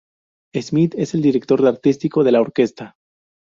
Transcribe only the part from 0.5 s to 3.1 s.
Smith es el director artístico de la orquesta.